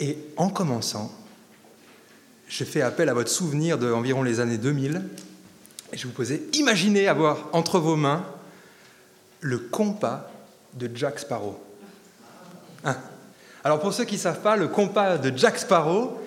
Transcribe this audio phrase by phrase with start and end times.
[0.00, 1.12] Et en commençant,
[2.48, 5.02] je fais appel à votre souvenir d'environ les années 2000,
[5.92, 8.24] et je vous posais, imaginez avoir entre vos mains
[9.40, 10.30] le compas
[10.74, 11.62] de Jack Sparrow.
[12.84, 12.96] Hein
[13.62, 16.20] Alors pour ceux qui ne savent pas, le compas de Jack Sparrow,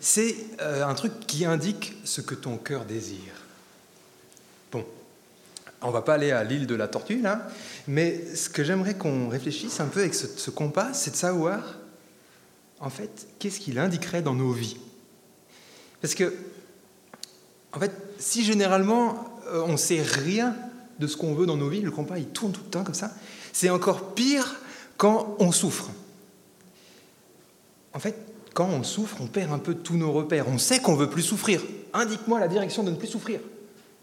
[0.00, 3.34] c'est euh, un truc qui indique ce que ton cœur désire.
[4.70, 4.84] Bon,
[5.80, 7.48] on va pas aller à l'île de la Tortue là,
[7.86, 11.62] mais ce que j'aimerais qu'on réfléchisse un peu avec ce, ce compas, c'est de savoir,
[12.80, 14.76] en fait, qu'est-ce qu'il indiquerait dans nos vies?
[16.00, 16.32] Parce que,
[17.72, 20.54] en fait, si généralement euh, on ne sait rien
[20.98, 22.94] de ce qu'on veut dans nos vies, le compas il tourne tout le temps comme
[22.94, 23.12] ça,
[23.52, 24.60] c'est encore pire
[24.96, 25.90] quand on souffre.
[27.92, 28.16] En fait,
[28.54, 30.48] quand on souffre, on perd un peu tous nos repères.
[30.48, 31.62] On sait qu'on veut plus souffrir.
[31.92, 33.40] Indique-moi la direction de ne plus souffrir.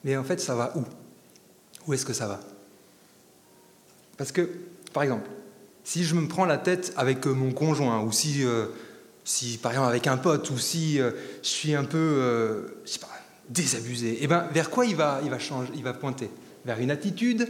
[0.04, 0.84] Mais en fait, ça va où?
[1.88, 2.40] Où est-ce que ça va?
[4.18, 4.50] Parce que,
[4.94, 5.30] par exemple,
[5.86, 8.66] si je me prends la tête avec euh, mon conjoint, ou si, euh,
[9.24, 11.12] si par exemple avec un pote, ou si euh,
[11.42, 12.76] je suis un peu,
[13.48, 16.30] désabusé, eh ben, vers quoi il va, il va, changer, il va pointer?
[16.66, 17.48] Vers une attitude?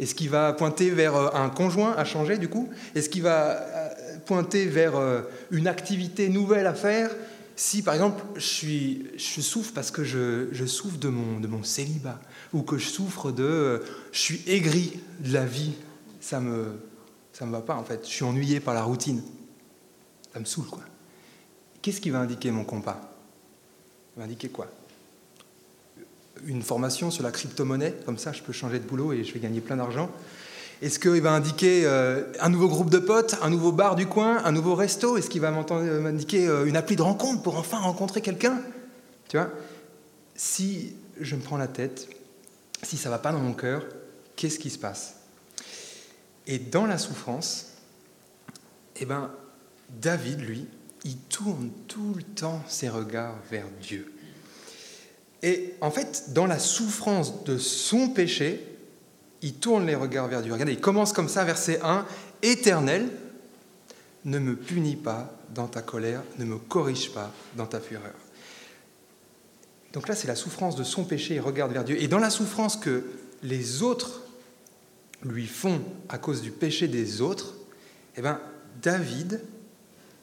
[0.00, 2.68] Est-ce qu'il va pointer vers un conjoint à changer du coup?
[2.94, 3.64] Est-ce qu'il va
[4.26, 4.94] pointer vers
[5.50, 7.10] une activité nouvelle à faire?
[7.56, 12.20] Si par exemple je, suis, je souffre parce que je, souffre de mon célibat
[12.52, 13.82] ou que je souffre de
[14.12, 15.72] je suis aigri de la vie,
[16.20, 16.66] ça me,
[17.38, 18.00] ça me va pas en fait.
[18.04, 19.22] Je suis ennuyé par la routine.
[20.32, 20.82] Ça me saoule quoi.
[21.80, 23.00] Qu'est-ce qui va indiquer mon compas?
[24.16, 24.66] Il va indiquer quoi?
[26.44, 29.38] Une formation sur la crypto-monnaie, comme ça je peux changer de boulot et je vais
[29.38, 30.10] gagner plein d'argent.
[30.82, 34.44] Est-ce qu'il va indiquer euh, un nouveau groupe de potes, un nouveau bar du coin,
[34.44, 35.16] un nouveau resto?
[35.16, 38.60] Est-ce qu'il va m'indiquer euh, une appli de rencontre pour enfin rencontrer quelqu'un?
[39.28, 39.50] Tu vois?
[40.34, 42.08] Si je me prends la tête,
[42.82, 43.84] si ça va pas dans mon cœur,
[44.36, 45.17] qu'est-ce qui se passe?
[46.48, 47.74] Et dans la souffrance,
[48.96, 49.30] eh ben,
[50.00, 50.66] David, lui,
[51.04, 54.12] il tourne tout le temps ses regards vers Dieu.
[55.42, 58.64] Et en fait, dans la souffrance de son péché,
[59.42, 60.52] il tourne les regards vers Dieu.
[60.52, 62.04] Regardez, il commence comme ça, verset 1,
[62.42, 63.08] Éternel,
[64.24, 68.14] ne me punis pas dans ta colère, ne me corrige pas dans ta fureur.
[69.92, 72.02] Donc là, c'est la souffrance de son péché, il regarde vers Dieu.
[72.02, 73.04] Et dans la souffrance que
[73.42, 74.22] les autres
[75.24, 77.54] lui font à cause du péché des autres,
[78.16, 78.40] eh bien,
[78.82, 79.42] David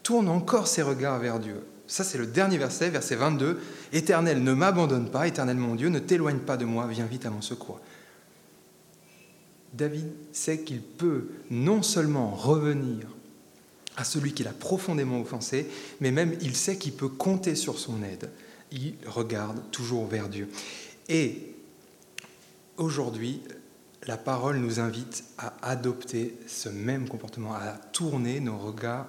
[0.03, 1.65] tourne encore ses regards vers Dieu.
[1.87, 3.59] Ça, c'est le dernier verset, verset 22.
[3.93, 7.29] Éternel, ne m'abandonne pas, éternel mon Dieu, ne t'éloigne pas de moi, viens vite à
[7.29, 7.79] mon secours.
[9.73, 13.07] David sait qu'il peut non seulement revenir
[13.97, 15.67] à celui qu'il a profondément offensé,
[15.99, 18.29] mais même il sait qu'il peut compter sur son aide.
[18.71, 20.49] Il regarde toujours vers Dieu.
[21.07, 21.53] Et
[22.77, 23.41] aujourd'hui,
[24.07, 29.07] la parole nous invite à adopter ce même comportement, à tourner nos regards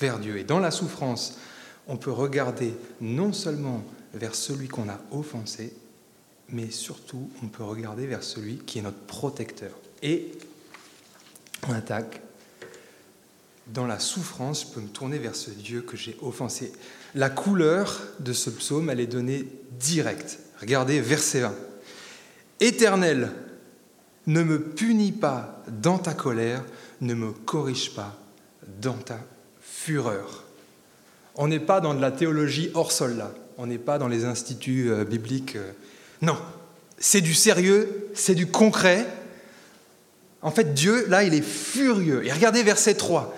[0.00, 0.38] vers Dieu.
[0.38, 1.38] Et dans la souffrance,
[1.86, 5.74] on peut regarder non seulement vers celui qu'on a offensé,
[6.48, 9.72] mais surtout on peut regarder vers celui qui est notre protecteur.
[10.02, 10.32] Et
[11.68, 12.20] on attaque.
[13.66, 16.72] Dans la souffrance, je peux me tourner vers ce Dieu que j'ai offensé.
[17.14, 19.48] La couleur de ce psaume, elle est donnée
[19.80, 20.38] directe.
[20.60, 21.54] Regardez verset 1.
[22.60, 23.32] Éternel,
[24.26, 26.64] ne me punis pas dans ta colère,
[27.00, 28.16] ne me corrige pas
[28.80, 29.18] dans ta
[29.60, 30.44] fureur.
[31.34, 34.24] On n'est pas dans de la théologie hors sol là, on n'est pas dans les
[34.24, 35.56] instituts euh, bibliques.
[35.56, 35.72] Euh.
[36.22, 36.36] Non,
[36.98, 39.06] c'est du sérieux, c'est du concret.
[40.42, 42.24] En fait, Dieu, là, il est furieux.
[42.26, 43.34] Et regardez verset 3.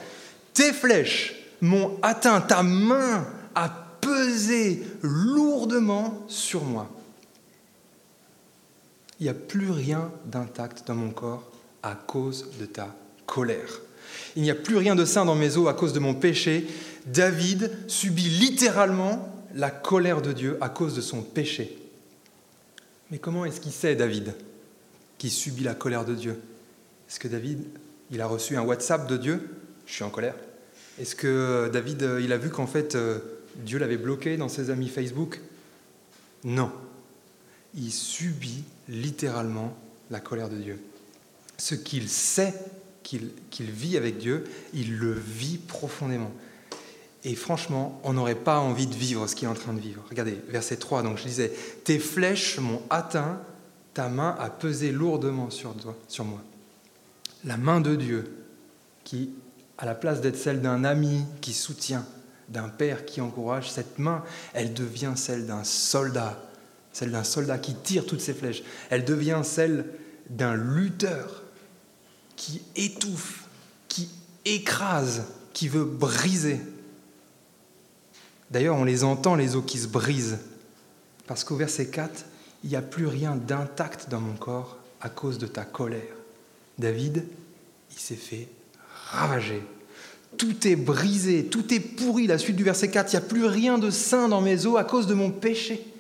[0.54, 3.68] Tes flèches m'ont atteint, ta main a
[4.00, 6.90] pesé lourdement sur moi
[9.20, 11.50] il n'y a plus rien d'intact dans mon corps
[11.82, 12.94] à cause de ta
[13.26, 13.80] colère.
[14.34, 16.66] Il n'y a plus rien de sain dans mes os à cause de mon péché.
[17.06, 21.78] David subit littéralement la colère de Dieu à cause de son péché.
[23.10, 24.34] Mais comment est-ce qu'il sait, David,
[25.18, 26.38] qu'il subit la colère de Dieu?
[27.08, 27.64] Est-ce que David,
[28.10, 29.48] il a reçu un WhatsApp de Dieu?
[29.86, 30.34] Je suis en colère.
[30.98, 33.18] Est-ce que David, il a vu qu'en fait, euh,
[33.56, 35.40] Dieu l'avait bloqué dans ses amis Facebook?
[36.44, 36.72] Non.
[37.74, 39.76] Il subit littéralement
[40.10, 40.82] la colère de Dieu.
[41.58, 42.54] Ce qu'il sait
[43.02, 43.30] qu'il
[43.70, 44.44] vit avec Dieu,
[44.74, 46.32] il le vit profondément.
[47.24, 50.04] Et franchement, on n'aurait pas envie de vivre ce qu'il est en train de vivre.
[50.10, 51.52] Regardez, verset 3, donc je disais,
[51.84, 53.40] Tes flèches m'ont atteint,
[53.94, 55.74] ta main a pesé lourdement sur,
[56.08, 56.40] sur moi.
[57.44, 58.32] La main de Dieu,
[59.02, 59.30] qui,
[59.78, 62.06] à la place d'être celle d'un ami qui soutient,
[62.48, 64.22] d'un père qui encourage, cette main,
[64.52, 66.40] elle devient celle d'un soldat
[66.96, 68.62] celle d'un soldat qui tire toutes ses flèches.
[68.88, 69.84] Elle devient celle
[70.30, 71.42] d'un lutteur
[72.36, 73.44] qui étouffe,
[73.88, 74.08] qui
[74.46, 76.58] écrase, qui veut briser.
[78.50, 80.38] D'ailleurs, on les entend, les os qui se brisent.
[81.26, 82.24] Parce qu'au verset 4,
[82.64, 86.00] il n'y a plus rien d'intact dans mon corps à cause de ta colère.
[86.78, 87.26] David,
[87.90, 88.48] il s'est fait
[89.10, 89.62] ravager.
[90.38, 92.26] Tout est brisé, tout est pourri.
[92.26, 94.78] La suite du verset 4, il n'y a plus rien de sain dans mes os
[94.78, 95.92] à cause de mon péché.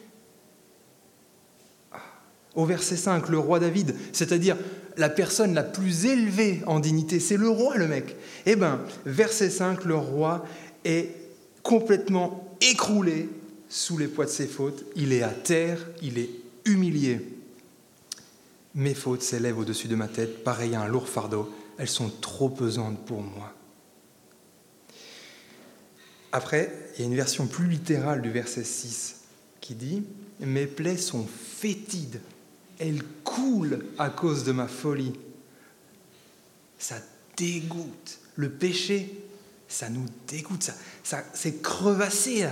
[2.56, 4.56] Au verset 5, le roi David, c'est-à-dire
[4.96, 8.16] la personne la plus élevée en dignité, c'est le roi le mec.
[8.46, 10.44] Eh bien, verset 5, le roi
[10.84, 11.10] est
[11.62, 13.28] complètement écroulé
[13.68, 14.84] sous les poids de ses fautes.
[14.96, 16.30] Il est à terre, il est
[16.64, 17.20] humilié.
[18.74, 21.52] Mes fautes s'élèvent au-dessus de ma tête, pareil à un lourd fardeau.
[21.78, 23.52] Elles sont trop pesantes pour moi.
[26.32, 29.16] Après, il y a une version plus littérale du verset 6
[29.60, 30.04] qui dit
[30.40, 32.20] Mes plaies sont fétides
[32.78, 35.12] elle coule à cause de ma folie.
[36.78, 36.96] Ça
[37.36, 38.18] dégoûte.
[38.36, 39.24] Le péché,
[39.68, 40.70] ça nous dégoûte.
[41.02, 42.48] Ça, c'est crevassé.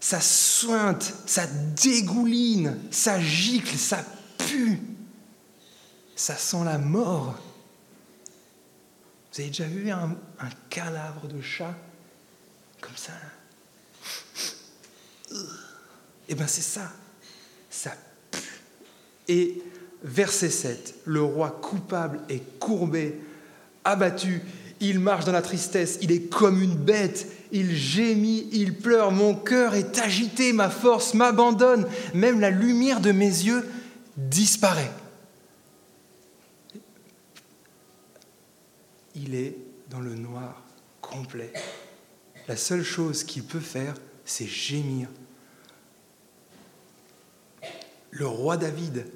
[0.00, 4.04] Ça sointe, ça dégouline, ça gicle, ça
[4.36, 4.78] pue.
[6.14, 7.38] Ça sent la mort.
[9.32, 11.74] Vous avez déjà vu un, un cadavre de chat
[12.80, 13.12] comme ça
[16.28, 16.92] Eh bien c'est ça.
[17.70, 17.96] Ça
[19.28, 19.62] et
[20.02, 23.20] verset 7, le roi coupable est courbé,
[23.84, 24.42] abattu,
[24.80, 29.34] il marche dans la tristesse, il est comme une bête, il gémit, il pleure, mon
[29.34, 33.64] cœur est agité, ma force m'abandonne, même la lumière de mes yeux
[34.16, 34.90] disparaît.
[39.14, 39.56] Il est
[39.90, 40.62] dans le noir
[41.00, 41.52] complet.
[42.48, 43.94] La seule chose qu'il peut faire,
[44.24, 45.08] c'est gémir,
[48.14, 49.06] le roi David,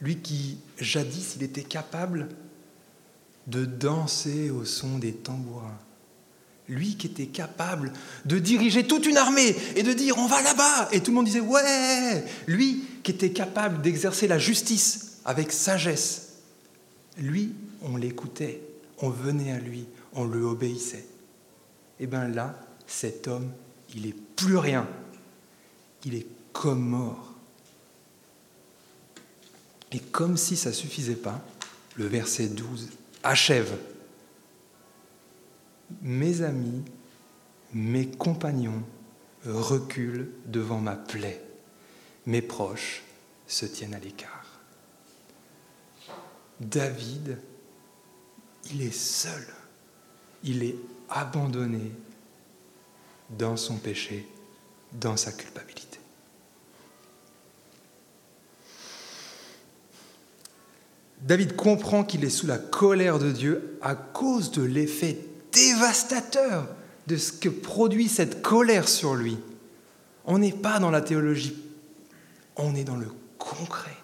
[0.00, 2.28] lui qui jadis il était capable
[3.46, 5.78] de danser au son des tambourins,
[6.68, 7.92] lui qui était capable
[8.24, 11.26] de diriger toute une armée et de dire on va là-bas et tout le monde
[11.26, 16.32] disait ouais, lui qui était capable d'exercer la justice avec sagesse,
[17.18, 17.52] lui
[17.82, 18.62] on l'écoutait,
[18.98, 21.06] on venait à lui, on lui obéissait.
[22.00, 23.50] Et eh bien là, cet homme,
[23.94, 24.88] il est plus rien,
[26.04, 27.31] il est comme mort.
[29.92, 31.40] Et comme si ça ne suffisait pas,
[31.96, 32.88] le verset 12
[33.22, 33.78] achève.
[36.00, 36.82] Mes amis,
[37.74, 38.82] mes compagnons
[39.44, 41.42] reculent devant ma plaie.
[42.26, 43.02] Mes proches
[43.46, 44.60] se tiennent à l'écart.
[46.60, 47.38] David,
[48.70, 49.46] il est seul.
[50.44, 50.76] Il est
[51.10, 51.92] abandonné
[53.30, 54.26] dans son péché,
[54.92, 55.98] dans sa culpabilité.
[61.22, 65.18] David comprend qu'il est sous la colère de Dieu à cause de l'effet
[65.52, 66.68] dévastateur
[67.06, 69.38] de ce que produit cette colère sur lui.
[70.24, 71.56] On n'est pas dans la théologie,
[72.56, 73.08] on est dans le
[73.38, 73.96] concret.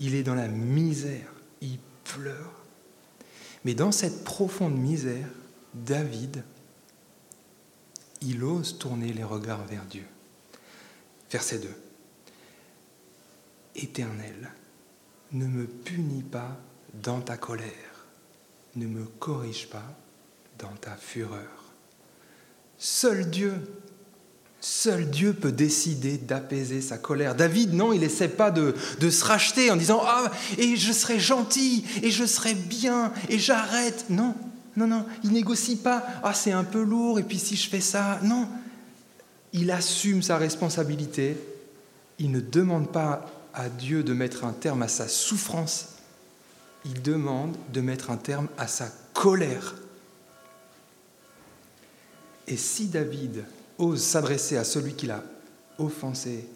[0.00, 2.52] Il est dans la misère, il pleure.
[3.64, 5.28] Mais dans cette profonde misère,
[5.74, 6.44] David,
[8.20, 10.04] il ose tourner les regards vers Dieu.
[11.30, 11.68] Verset 2.
[13.76, 14.50] Éternel,
[15.34, 16.56] ne me punis pas
[17.02, 18.06] dans ta colère,
[18.76, 19.94] ne me corrige pas
[20.58, 21.74] dans ta fureur.
[22.78, 23.52] Seul Dieu,
[24.60, 27.34] seul Dieu peut décider d'apaiser sa colère.
[27.34, 31.18] David, non, il n'essaie pas de, de, se racheter en disant Ah, et je serai
[31.18, 34.06] gentil, et je serai bien, et j'arrête.
[34.10, 34.34] Non,
[34.76, 37.80] non, non, il négocie pas Ah, c'est un peu lourd, et puis si je fais
[37.80, 38.20] ça.
[38.22, 38.48] Non,
[39.52, 41.36] il assume sa responsabilité.
[42.20, 45.90] Il ne demande pas à Dieu de mettre un terme à sa souffrance,
[46.84, 49.76] il demande de mettre un terme à sa colère.
[52.46, 53.44] Et si David
[53.78, 55.22] ose s'adresser à celui qui l'a
[55.78, 56.46] offensé,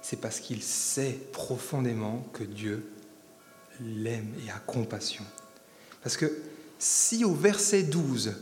[0.00, 2.86] c'est parce qu'il sait profondément que Dieu
[3.80, 5.24] l'aime et a compassion.
[6.02, 6.30] Parce que
[6.78, 8.34] si au verset 12,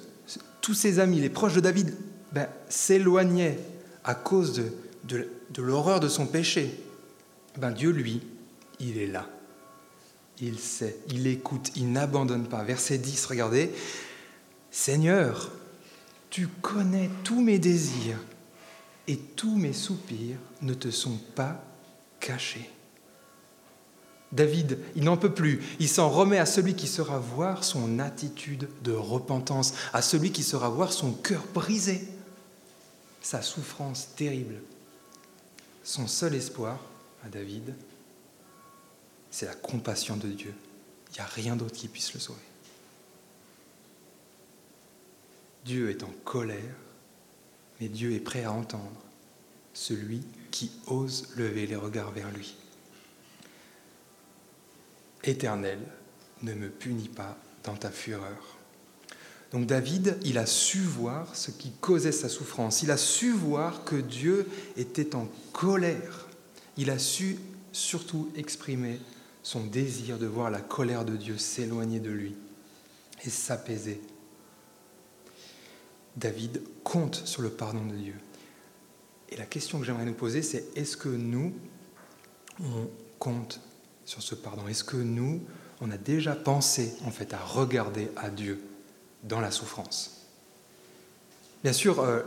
[0.60, 1.94] tous ses amis, les proches de David,
[2.32, 3.58] ben, s'éloignaient
[4.04, 4.60] à cause
[5.04, 6.82] de l'horreur de son péché,
[7.56, 8.22] ben Dieu, lui,
[8.80, 9.28] il est là.
[10.40, 12.64] Il sait, il écoute, il n'abandonne pas.
[12.64, 13.70] Verset 10, regardez.
[14.70, 15.52] Seigneur,
[16.30, 18.18] tu connais tous mes désirs
[19.06, 21.62] et tous mes soupirs ne te sont pas
[22.20, 22.70] cachés.
[24.32, 25.62] David, il n'en peut plus.
[25.78, 30.42] Il s'en remet à celui qui sera voir son attitude de repentance, à celui qui
[30.42, 32.08] sera voir son cœur brisé,
[33.20, 34.62] sa souffrance terrible.
[35.84, 36.78] Son seul espoir,
[37.24, 37.74] à David,
[39.30, 40.54] c'est la compassion de Dieu.
[41.10, 42.40] Il n'y a rien d'autre qui puisse le sauver.
[45.64, 46.76] Dieu est en colère,
[47.80, 49.00] mais Dieu est prêt à entendre
[49.74, 52.56] celui qui ose lever les regards vers lui.
[55.24, 55.78] Éternel,
[56.42, 58.58] ne me punis pas dans ta fureur.
[59.52, 62.82] Donc David, il a su voir ce qui causait sa souffrance.
[62.82, 66.28] Il a su voir que Dieu était en colère.
[66.76, 67.38] Il a su
[67.72, 69.00] surtout exprimer
[69.42, 72.34] son désir de voir la colère de Dieu s'éloigner de lui
[73.24, 74.00] et s'apaiser.
[76.16, 78.14] David compte sur le pardon de Dieu.
[79.30, 81.54] Et la question que j'aimerais nous poser, c'est est-ce que nous,
[82.60, 82.88] on
[83.18, 83.60] compte
[84.04, 84.68] sur ce pardon?
[84.68, 85.40] Est-ce que nous,
[85.80, 88.62] on a déjà pensé en fait à regarder à Dieu
[89.22, 90.26] dans la souffrance?
[91.62, 92.22] Bien sûr, euh,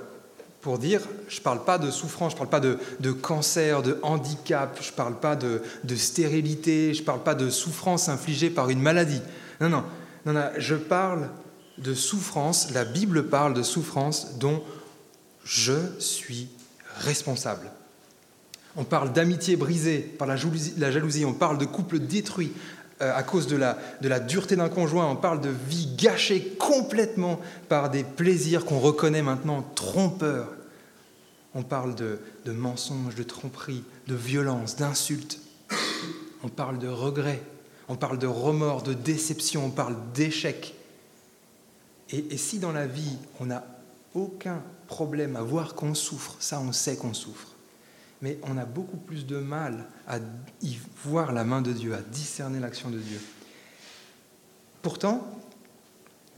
[0.66, 4.00] pour dire, je ne parle pas de souffrance, je ne parle pas de, cancer, de
[4.02, 5.62] handicap, je ne parle pas de,
[5.96, 9.22] stérilité, je ne parle pas de souffrance infligée par une maladie.
[9.62, 9.84] Non, non,
[10.26, 11.30] non, je parle
[11.78, 14.64] de souffrance, la Bible parle de souffrance dont
[15.44, 16.48] je suis
[16.98, 17.70] responsable.
[18.76, 22.54] On parle d'amitié brisée par la jalousie, on parle de couple détruit
[23.00, 28.04] à cause de la, dureté d'un conjoint, on parle de vie gâchée complètement par des
[28.04, 30.50] plaisirs qu'on reconnaît maintenant trompeurs.
[31.54, 35.40] On parle de, mensonges, de tromperies, de violence, d'insultes.
[36.44, 37.42] On parle de regrets,
[37.88, 40.76] on parle de remords, de déception, on parle d'échecs.
[42.12, 43.66] Et, et si dans la vie, on n'a
[44.14, 47.55] aucun problème à voir qu'on souffre, ça on sait qu'on souffre.
[48.26, 50.18] Mais on a beaucoup plus de mal à
[50.64, 53.22] y voir la main de Dieu, à discerner l'action de Dieu.
[54.82, 55.40] Pourtant,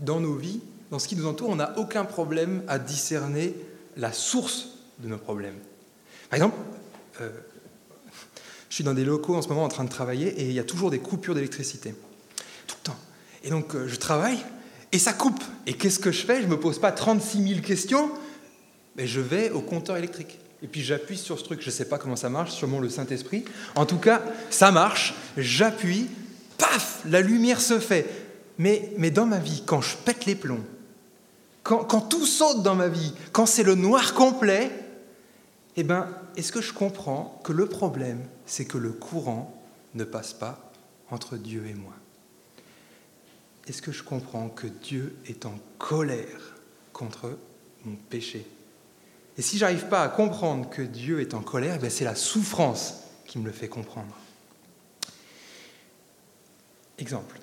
[0.01, 0.59] dans nos vies,
[0.91, 3.55] dans ce qui nous entoure, on n'a aucun problème à discerner
[3.95, 4.67] la source
[4.99, 5.55] de nos problèmes.
[6.29, 6.57] Par exemple,
[7.21, 7.29] euh,
[8.67, 10.59] je suis dans des locaux en ce moment en train de travailler et il y
[10.59, 11.95] a toujours des coupures d'électricité.
[12.67, 12.99] Tout le temps.
[13.45, 14.39] Et donc, euh, je travaille
[14.91, 15.41] et ça coupe.
[15.65, 16.41] Et qu'est-ce que je fais?
[16.41, 18.11] Je ne me pose pas 36 000 questions
[18.97, 20.39] mais je vais au compteur électrique.
[20.63, 22.89] Et puis j'appuie sur ce truc, je ne sais pas comment ça marche, sûrement le
[22.89, 23.45] Saint-Esprit.
[23.75, 26.07] En tout cas, ça marche, j'appuie,
[26.57, 28.09] paf, la lumière se fait.
[28.57, 30.63] Mais, mais dans ma vie, quand je pète les plombs,
[31.61, 34.71] quand, quand tout saute dans ma vie, quand c'est le noir complet,
[35.75, 39.53] eh bien, est-ce que je comprends que le problème, c'est que le courant
[39.93, 40.71] ne passe pas
[41.11, 41.93] entre Dieu et moi?
[43.67, 46.55] Est-ce que je comprends que Dieu est en colère
[46.93, 47.37] contre
[47.85, 48.47] mon péché?
[49.37, 53.03] Et si j'arrive pas à comprendre que Dieu est en colère, eh c'est la souffrance
[53.25, 54.15] qui me le fait comprendre.
[56.97, 57.39] Exemple.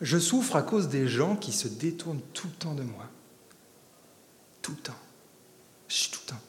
[0.00, 3.08] Je souffre à cause des gens qui se détournent tout le temps de moi.
[4.62, 4.98] Tout le temps.
[5.88, 6.40] Je suis tout le temps.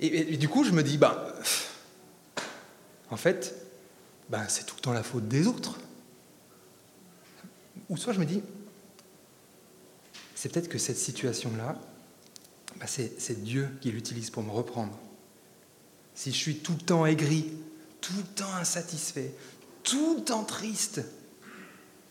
[0.00, 1.32] Et, du coup, je me dis, bah,
[3.10, 3.54] en fait,
[4.28, 5.78] bah, c'est tout le temps la faute des autres.
[7.88, 8.42] Ou soit je me dis,
[10.34, 11.76] c'est peut-être que cette situation-là,
[12.78, 14.98] bah, c'est Dieu qui l'utilise pour me reprendre.
[16.14, 17.52] Si je suis tout le temps aigri,
[18.00, 19.34] tout le temps insatisfait,
[19.82, 21.02] tout le temps triste,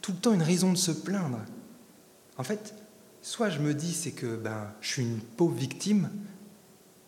[0.02, 1.40] tout le temps une raison de se plaindre,
[2.38, 2.74] en fait,
[3.22, 6.10] soit je me dis c'est que ben, je suis une pauvre victime,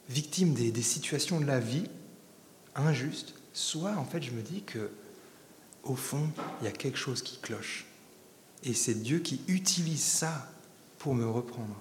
[0.10, 1.90] victime des, des situations de la vie,
[2.76, 4.92] injustes, soit en fait je me dis que
[5.84, 6.30] au fond,
[6.62, 7.86] il y a quelque chose qui cloche.
[8.64, 10.52] Et c'est Dieu qui utilise ça
[10.98, 11.76] pour me reprendre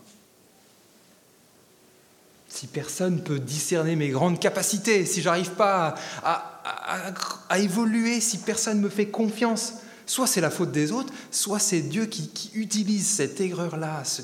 [2.54, 8.88] si personne peut discerner mes grandes capacités, si j'arrive pas à, évoluer, si personne me
[8.88, 9.74] fait confiance,
[10.06, 14.22] soit c'est la faute des autres, soit c'est Dieu qui, utilise cette aigreur-là, ce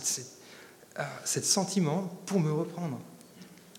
[0.99, 1.02] euh,
[1.42, 3.00] sentiment pour me reprendre.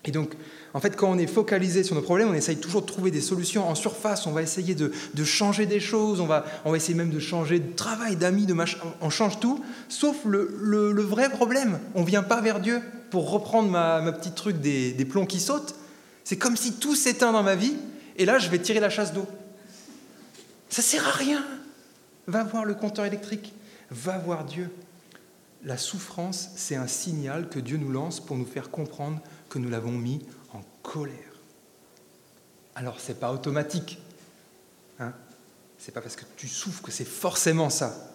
[0.04, 0.34] Et donc,
[0.74, 3.22] en fait, quand on est focalisé sur nos problèmes, on essaye toujours de trouver des
[3.22, 4.92] solutions en surface, on va essayer de,
[5.24, 8.54] changer des choses, on va, on va essayer même de changer de travail, d'amis, de
[8.54, 11.80] machin, on change tout, sauf le, vrai problème.
[11.96, 12.82] On ne vient pas vers Dieu
[13.12, 15.76] pour reprendre ma, petite truc des, plombs qui sautent.
[16.24, 17.76] C'est comme si tout s'éteint dans ma vie,
[18.16, 19.28] et là, je vais tirer la chasse d'eau.
[20.70, 21.46] Ça sert à rien.
[22.28, 23.54] Va voir le compteur électrique,
[23.90, 24.72] va voir Dieu.
[25.64, 29.70] La souffrance, c'est un signal que Dieu nous lance pour nous faire comprendre que nous
[29.70, 31.16] l'avons mis en colère.
[32.76, 34.00] Alors, ce n'est pas automatique.
[35.00, 35.14] Hein
[35.78, 38.08] ce n'est pas parce que tu souffres que c'est forcément ça.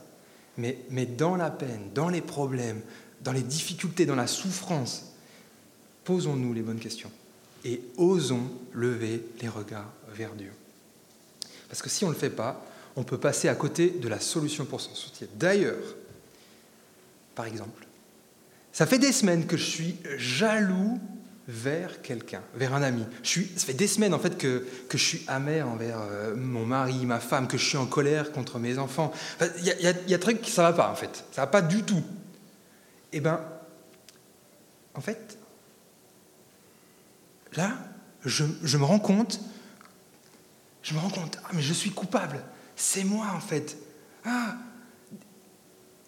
[0.56, 2.80] Mais dans la peine, dans les problèmes,
[3.22, 5.12] dans les difficultés, dans la souffrance,
[6.04, 7.10] posons-nous les bonnes questions
[7.64, 10.52] et osons lever les regards vers Dieu.
[11.68, 14.20] Parce que si on ne le fait pas, on peut passer à côté de la
[14.20, 15.28] solution pour s'en sortir.
[15.34, 15.96] D'ailleurs,
[17.34, 17.86] par exemple,
[18.72, 20.98] ça fait des semaines que je suis jaloux
[21.48, 23.04] vers quelqu'un, vers un ami.
[23.22, 27.06] Ça fait des semaines en fait que, que je suis amer envers euh, mon mari,
[27.06, 29.12] ma femme, que je suis en colère contre mes enfants.
[29.58, 31.62] Il y, a, y, a, y qui ça va pas en fait, ça va pas
[31.62, 32.02] du tout.
[33.12, 33.40] Eh bien,
[34.94, 35.38] en fait,
[37.54, 37.76] là,
[38.24, 38.44] je,
[38.76, 39.40] me rends compte,
[40.82, 42.42] je me rends compte, ah mais je suis coupable,
[42.74, 43.78] c'est moi en fait.
[44.24, 44.56] Ah,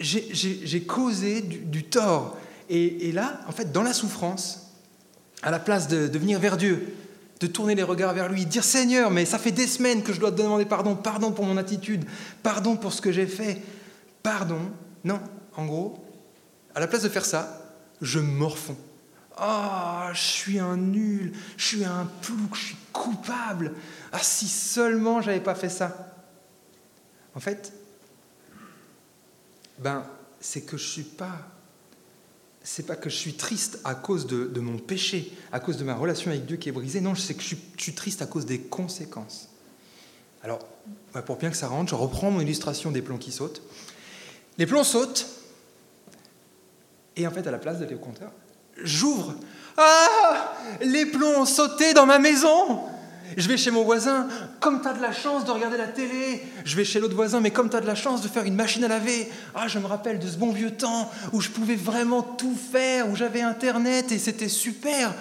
[0.01, 2.37] j'ai causé du, tort.
[2.69, 4.75] Et, là, en fait, dans la souffrance,
[5.43, 6.95] à la place de, de, venir vers Dieu,
[7.41, 10.21] de tourner les regards vers lui, dire Seigneur, mais ça fait des semaines que je
[10.21, 12.05] dois te demander pardon, pardon pour mon attitude,
[12.43, 13.63] pardon pour ce que j'ai fait,
[14.23, 14.61] pardon.
[15.05, 15.21] Non,
[15.57, 16.05] en gros,
[16.79, 17.61] à la place de faire ça,
[18.01, 18.77] je morfonds.
[19.37, 23.75] Ah, je suis un nul, je suis un plouc, je suis coupable.
[24.13, 26.15] Ah, si seulement j'avais pas fait ça.
[27.35, 27.73] En fait,
[29.81, 30.07] ben,
[30.39, 31.49] c'est que je suis pas.
[32.63, 35.97] C'est pas que je suis triste à cause de, mon péché, à cause de ma
[35.97, 37.01] relation avec Dieu qui est brisée.
[37.01, 39.49] Non, c'est que je suis, triste à cause des conséquences.
[40.45, 40.61] Alors,
[41.13, 43.63] ben, pour bien que ça rentre, je reprends mon illustration des plombs qui sautent.
[44.59, 45.38] Les plombs sautent,
[47.19, 48.31] et en fait, à la place d'aller au compteur,
[48.83, 49.35] j'ouvre.
[49.77, 52.81] Ah Les plombs ont sauté dans ma maison
[53.37, 54.29] je vais chez mon voisin,
[54.61, 56.43] comme tu as de la chance de regarder la télé.
[56.65, 58.55] Je vais chez l'autre voisin, mais comme tu as de la chance de faire une
[58.55, 59.29] machine à laver.
[59.55, 63.09] Ah, je me rappelle de ce bon vieux temps où je pouvais vraiment tout faire,
[63.09, 65.15] où j'avais Internet et c'était super.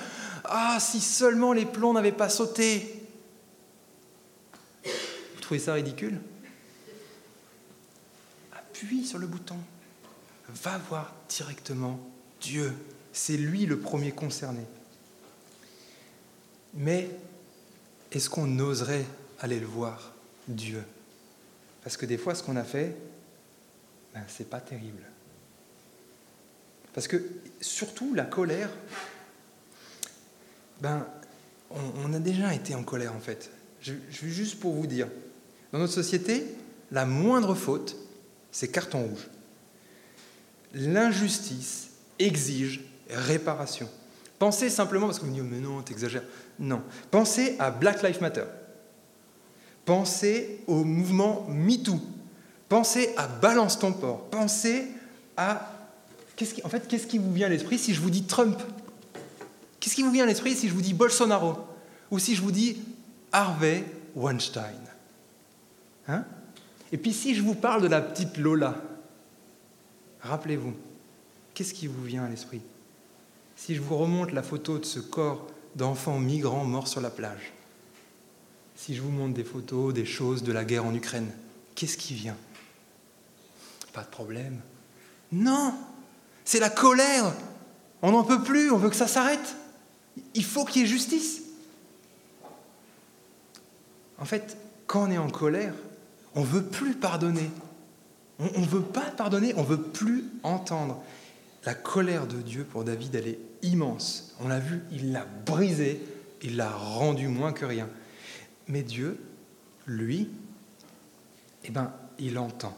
[0.46, 3.04] Ah, si seulement les plombs n'avaient pas sauté.
[4.84, 6.20] Vous trouvez ça ridicule?
[8.54, 9.58] Appuie sur le bouton.
[10.50, 12.00] Va voir directement
[12.42, 12.74] Dieu.
[13.12, 14.62] C'est lui le premier concerné.
[16.74, 17.10] Mais
[18.12, 19.06] est-ce qu'on oserait
[19.40, 20.14] aller le voir,
[20.48, 20.84] Dieu?
[21.84, 22.96] Parce que des fois, ce qu'on a fait,
[24.14, 25.04] ben, c'est pas terrible.
[26.94, 27.24] Parce que
[27.62, 28.70] surtout la colère,
[30.82, 31.06] ben,
[31.70, 33.52] on, a déjà été en colère en fait.
[33.82, 35.08] Je, je juste pour vous dire,
[35.72, 36.46] dans notre société,
[36.92, 37.96] la moindre faute,
[38.52, 39.28] c'est carton rouge.
[40.74, 43.90] L'injustice exige réparation.
[44.40, 46.24] Pensez simplement, parce que vous me dites, mais non, t'exagères.
[46.60, 46.82] Non.
[47.10, 48.44] Pensez à Black Lives Matter.
[49.86, 52.00] Pensez au mouvement MeToo.
[52.70, 53.94] Pensez à Balance ton.
[53.94, 54.88] Pensez
[55.36, 55.74] à.
[56.36, 58.62] Qui, en fait, qu'est-ce qui vous vient à l'esprit si je vous dis Trump?
[59.80, 61.56] Qu'est-ce qui vous vient à l'esprit si je vous dis Bolsonaro?
[62.12, 62.78] Ou si je vous dis
[63.32, 63.84] Harvey
[64.16, 64.82] Weinstein?
[66.08, 66.26] Hein?
[66.92, 68.76] Et puis si je vous parle de la petite Lola,
[70.22, 70.74] rappelez-vous,
[71.54, 72.62] qu'est-ce qui vous vient à l'esprit
[73.56, 77.54] Si je vous remonte la photo de ce corps d'enfants migrants morts sur la plage?
[78.76, 81.32] Si je vous montre des photos, des choses de la guerre en Ukraine,
[81.76, 82.38] qu'est-ce qui vient?
[83.94, 84.62] Pas de problème.
[85.32, 85.74] Non,
[86.46, 87.34] c'est la colère.
[88.02, 89.56] On n'en peut plus, on veut que ça s'arrête.
[90.34, 91.42] Il faut qu'il y ait justice.
[94.20, 95.74] En fait, quand on est en colère,
[96.36, 97.50] on ne veut plus pardonner.
[98.40, 101.04] On ne veut pas pardonner, on ne veut plus entendre.
[101.66, 104.36] La colère de Dieu pour David, elle est immense.
[104.40, 106.02] On l'a vu, il l'a brisé,
[106.42, 107.90] il l'a rendu moins que rien.
[108.68, 109.20] Mais Dieu,
[109.86, 110.30] lui,
[111.64, 112.78] eh ben, il entend.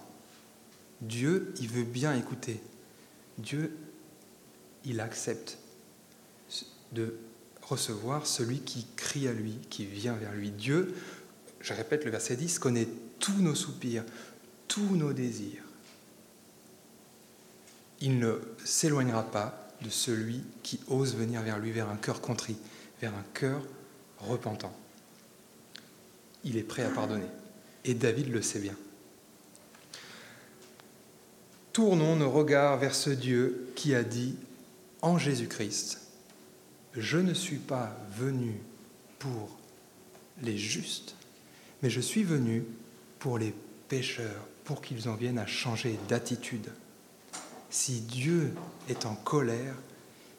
[1.01, 2.61] Dieu, il veut bien écouter.
[3.37, 3.75] Dieu,
[4.85, 5.57] il accepte
[6.91, 7.15] de
[7.61, 10.51] recevoir celui qui crie à lui, qui vient vers lui.
[10.51, 10.95] Dieu,
[11.61, 12.87] je répète le verset 10, connaît
[13.19, 14.03] tous nos soupirs,
[14.69, 15.63] tous nos désirs.
[17.99, 22.55] Il ne s'éloignera pas de celui qui ose venir vers lui, vers un cœur contrit,
[23.01, 23.61] vers un cœur
[24.19, 24.73] repentant.
[26.45, 27.27] Il est prêt à pardonner.
[27.83, 28.75] Et David le sait bien.
[31.73, 34.35] Tournons nos regards vers ce Dieu qui a dit
[35.01, 36.01] en Jésus-Christ,
[36.93, 38.59] je ne suis pas venu
[39.17, 39.57] pour
[40.41, 41.15] les justes,
[41.81, 42.65] mais je suis venu
[43.19, 43.53] pour les
[43.89, 46.71] pécheurs, pour qu'ils en viennent à changer d'attitude.
[47.69, 48.53] Si Dieu
[48.87, 49.75] est en colère,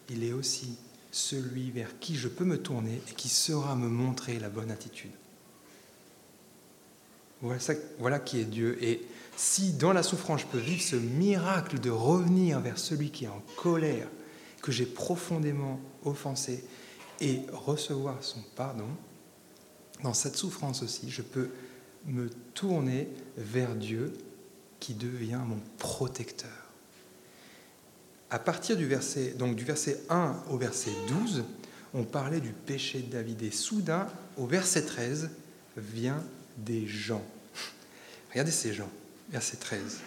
[0.09, 0.79] il est aussi
[1.13, 5.11] celui vers qui je peux me tourner et qui saura me montrer la bonne attitude.
[7.99, 8.83] Voilà, qui est Dieu.
[8.85, 9.03] Et
[9.37, 13.29] si dans la souffrance je peux vivre ce miracle de revenir vers celui qui est
[13.29, 14.09] en colère,
[14.63, 16.65] que j'ai profondément offensé,
[17.21, 18.89] et recevoir son pardon,
[20.03, 21.51] dans cette souffrance aussi, je peux
[22.07, 24.13] me tourner vers Dieu
[24.79, 26.51] qui devient mon protecteur
[28.31, 31.45] à partir du verset, donc du verset 1 au verset 12,
[31.93, 33.43] on parlait du péché de David.
[33.43, 35.31] Et soudain, au verset 13,
[35.77, 36.23] vient
[36.57, 37.25] des gens.
[38.31, 38.91] Regardez ces gens,
[39.31, 39.99] verset 13.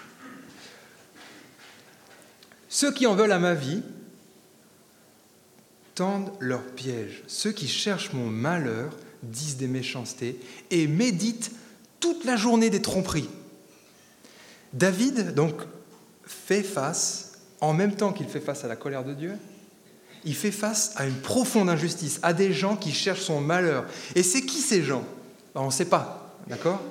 [2.69, 3.83] Ceux qui en veulent à ma vie
[5.93, 7.23] tendent leurs pièges.
[7.27, 10.39] Ceux qui cherchent mon malheur disent des méchancetés
[10.71, 11.51] et méditent
[12.03, 13.29] toute la journée des tromperies.
[14.73, 15.53] David, donc,
[16.25, 19.37] fait face en même temps qu'il fait face à la colère de Dieu,
[20.25, 23.85] il fait face à une profonde injustice, à des gens qui cherchent son malheur.
[24.15, 25.05] Et c'est qui ces gens?
[25.55, 26.81] Ben, On ne sait pas, d'accord?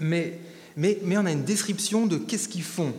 [0.00, 0.40] Mais,
[0.76, 2.92] mais, mais on a une description de qu'est-ce qu'ils font.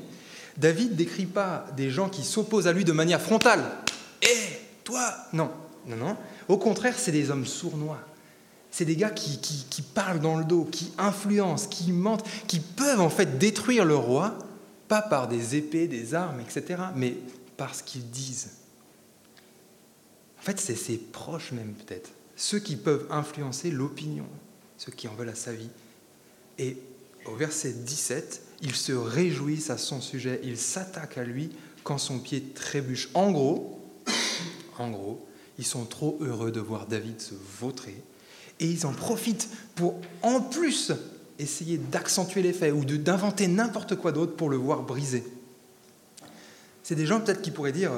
[0.55, 3.61] David décrit pas des gens qui s'opposent à lui de manière frontale.
[4.21, 4.27] Hé,
[4.85, 5.13] toi?
[5.33, 5.51] Non,
[5.85, 6.15] non, non.
[6.47, 7.99] Au contraire, c'est des hommes sournois.
[8.75, 13.09] C'est des gars qui, parlent dans le dos, qui influencent, qui mentent, qui peuvent en
[13.09, 14.37] fait détruire le roi,
[14.89, 17.15] pas par des épées, des armes, etc., mais
[17.55, 18.49] par ce qu'ils disent.
[20.37, 24.27] En fait, c'est ses proches même peut-être, ceux qui peuvent influencer l'opinion,
[24.77, 25.69] ceux qui en veulent à sa vie.
[26.59, 26.75] Et
[27.27, 31.49] au verset 17, ils se réjouissent à son sujet, ils s'attaquent à lui
[31.85, 33.07] quand son pied trébuche.
[33.13, 33.79] En gros,
[34.77, 35.25] en gros,
[35.57, 38.03] ils sont trop heureux de voir David se vautrer
[38.59, 40.93] et ils en profitent pour en plus
[41.39, 45.23] essayer d'accentuer l'effet ou d'inventer n'importe quoi d'autre pour le voir briser.
[46.83, 47.91] C'est des gens peut-être qui pourraient dire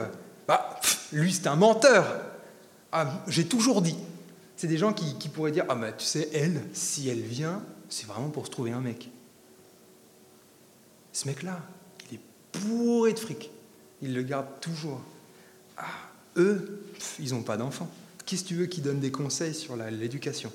[0.48, 0.80] Bah,
[1.12, 2.22] lui c'est un menteur
[2.92, 3.98] ah, J'ai toujours dit.
[4.56, 8.08] C'est des gens qui, qui, pourraient dire Ah, tu sais, elle, si elle vient, c'est
[8.08, 9.10] vraiment pour se trouver un mec.
[11.14, 11.60] Ce mec-là,
[12.10, 13.52] il est bourré de fric.
[14.02, 15.02] Il le garde toujours.
[15.78, 15.86] Ah,
[16.38, 16.84] eux,
[17.20, 17.90] ils n'ont pas d'enfants.
[18.28, 20.52] Qu'est-ce que tu veux qu'ils donnent des conseils sur l'éducation?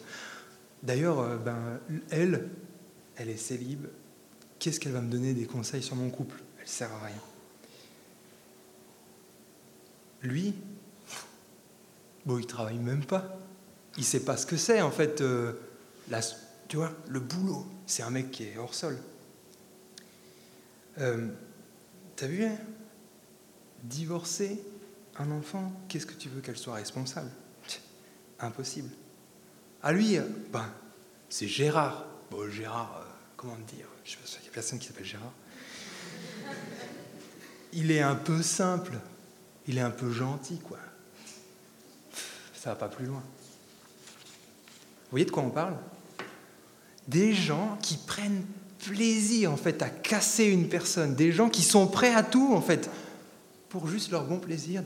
[0.82, 1.80] D'ailleurs, euh, ben,
[2.10, 2.50] elle,
[3.16, 3.86] elle est célibe.
[4.58, 6.42] Qu'est-ce qu'elle va me donner des conseils sur mon couple?
[6.58, 7.16] Elle ne sert à rien.
[10.20, 10.54] Lui,
[12.26, 13.38] bon, il travaille même pas.
[13.96, 15.22] Il sait pas ce que c'est en fait.
[15.22, 15.54] Euh,
[16.68, 17.66] tu vois, le boulot.
[17.86, 18.98] C'est un mec qui est hors sol.
[20.98, 21.28] Euh,
[22.16, 22.58] T'as vu hein?
[23.82, 24.62] Divorcer
[25.18, 27.30] un enfant, qu'est-ce que tu veux qu'elle soit responsable?
[28.42, 28.90] Impossible.
[29.82, 30.68] À lui, euh, ben,
[31.28, 32.04] c'est Gérard.
[32.30, 33.86] Bon, Gérard, euh, comment dire?
[34.04, 35.32] Je sais pas, il n'y a personne qui s'appelle Gérard.
[37.72, 38.98] Il est un peu simple,
[39.66, 40.78] il est un peu gentil, quoi.
[42.52, 43.22] Ça va pas plus loin.
[45.04, 45.76] Vous voyez de quoi on parle?
[47.08, 48.44] Des gens qui prennent
[48.78, 52.60] plaisir, en fait, à casser une personne, des gens qui sont prêts à tout, en
[52.60, 52.90] fait,
[53.68, 54.82] pour juste leur bon plaisir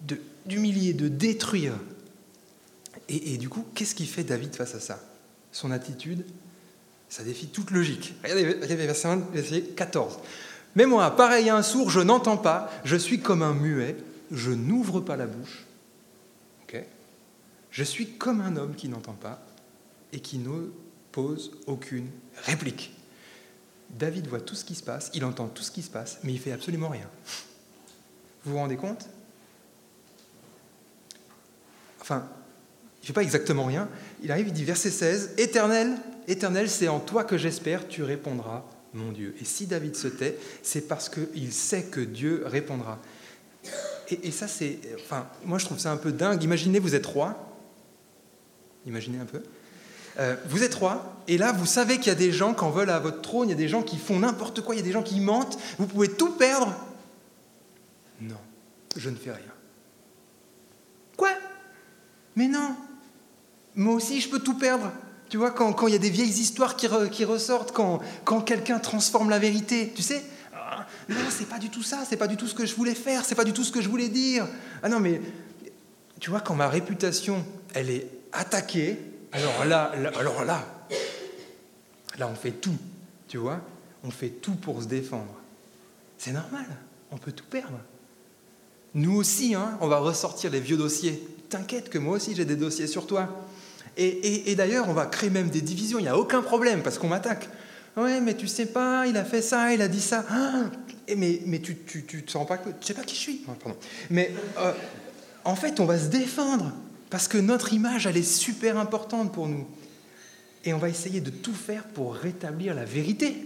[0.00, 1.74] de, d'humilier, de, détruire.
[3.08, 5.00] Et, du coup, qu'est-ce qui fait David face à ça?
[5.52, 6.24] Son attitude,
[7.08, 8.14] ça défie toute logique.
[8.22, 10.18] Regardez, verset 14.
[10.74, 13.96] Mais moi, pareil à un sourd, je n'entends pas, je suis comme un muet,
[14.30, 15.64] je n'ouvre pas la bouche.
[17.74, 19.44] je suis comme un homme qui n'entend pas
[20.12, 20.70] et qui ne
[21.10, 22.08] pose aucune
[22.44, 22.94] réplique.
[23.90, 26.32] David voit tout ce qui se passe, il entend tout ce qui se passe, mais
[26.32, 27.10] il fait absolument rien.
[28.44, 29.08] Vous vous rendez compte?
[32.00, 32.28] Enfin,
[33.04, 33.88] ne fait pas exactement rien.
[34.22, 38.64] Il arrive, il dit verset 16, Éternel, Éternel, c'est en toi que j'espère, tu répondras,
[38.92, 39.34] mon Dieu.
[39.40, 42.98] Et si David se tait, c'est parce qu'il sait que Dieu répondra.
[44.10, 44.78] Et, et ça, c'est...
[44.96, 46.42] Enfin, moi, je trouve ça un peu dingue.
[46.42, 47.36] Imaginez, vous êtes roi.
[48.86, 49.42] Imaginez un peu.
[50.18, 52.70] Euh, vous êtes roi, et là, vous savez qu'il y a des gens qui en
[52.70, 54.80] veulent à votre trône, il y a des gens qui font n'importe quoi, il y
[54.80, 56.72] a des gens qui mentent, vous pouvez tout perdre.
[58.20, 58.38] Non,
[58.96, 59.52] je ne fais rien.
[61.16, 61.30] Quoi?
[62.36, 62.76] Mais non
[63.76, 64.90] Moi aussi, je peux tout perdre.
[65.28, 69.38] Tu vois, quand, il y a des vieilles histoires qui, ressortent, quand, quelqu'un transforme la
[69.38, 70.22] vérité, tu sais
[70.54, 72.94] ah, Non, c'est pas du tout ça, c'est pas du tout ce que je voulais
[72.94, 74.46] faire, c'est pas du tout ce que je voulais dire.
[74.82, 75.20] Ah non, mais
[76.20, 78.98] tu vois, quand ma réputation, elle est attaquée,
[79.32, 80.64] alors là, alors là,
[82.18, 82.76] là, on fait tout,
[83.26, 83.60] tu vois
[84.04, 85.34] On fait tout pour se défendre.
[86.18, 86.66] C'est normal,
[87.10, 87.80] on peut tout perdre.
[88.94, 91.26] Nous aussi, hein, on va ressortir les vieux dossiers.
[91.48, 93.28] T'inquiète que moi aussi j'ai des dossiers sur toi.
[93.96, 97.08] Et, d'ailleurs, on va créer même des divisions, il n'y a aucun problème parce qu'on
[97.08, 97.48] m'attaque.
[97.96, 100.24] Ouais, mais tu sais pas, il a fait ça, il a dit ça.
[100.28, 100.64] Ah,
[101.16, 102.70] mais, tu, tu, te sens pas que.
[102.70, 103.46] Tu sais pas qui je suis.
[104.10, 104.72] Mais euh,
[105.44, 106.72] en fait, on va se défendre.
[107.10, 109.68] Parce que notre image, elle est super importante pour nous.
[110.64, 113.36] Et on va essayer de tout faire pour rétablir la vérité.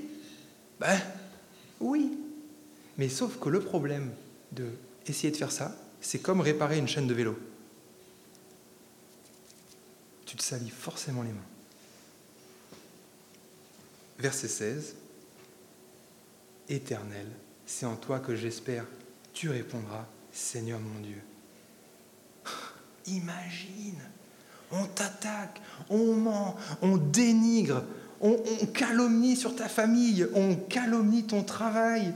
[0.80, 0.98] Ben,
[1.80, 2.12] oui.
[2.96, 4.10] Mais sauf que le problème
[4.52, 4.64] de
[5.08, 7.38] de faire ça, c'est comme réparer une chaîne de vélo.
[10.28, 11.40] Tu te salis forcément les mains.
[14.18, 14.94] Verset 16.
[16.68, 17.26] Éternel,
[17.64, 18.84] c'est en toi que j'espère.
[19.32, 21.22] Tu répondras, Seigneur mon Dieu.
[23.06, 24.02] Imagine,
[24.70, 27.82] on t'attaque, on ment, on dénigre,
[28.20, 28.36] on,
[28.74, 32.12] calomnie sur ta famille, on calomnie ton travail.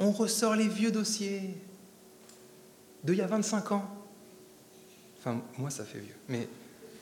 [0.00, 1.54] On ressort les vieux dossiers
[3.04, 4.01] d'il y a 25 ans.
[5.24, 6.48] Enfin, moi, ça fait vieux, mais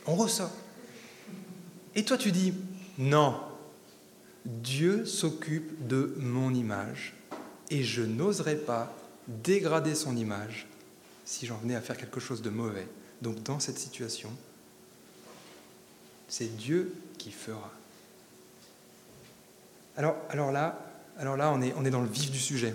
[0.07, 0.53] on ressort.
[1.95, 2.53] Et toi, tu dis,
[2.99, 3.41] non,
[4.45, 7.15] Dieu s'occupe de mon image
[7.71, 8.95] et je n'oserais pas
[9.27, 10.67] dégrader son image
[11.25, 12.87] si j'en venais à faire quelque chose de mauvais.
[13.23, 14.31] Donc dans cette situation,
[16.29, 17.73] c'est Dieu qui fera.
[19.97, 20.79] Alors, alors là,
[21.17, 22.75] alors là on, est, on est dans le vif du sujet.